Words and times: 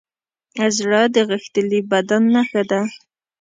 زړه 0.77 1.01
د 1.15 1.17
غښتلي 1.29 1.79
بدن 1.91 2.23
نښه 2.35 2.63
ده. 2.71 2.81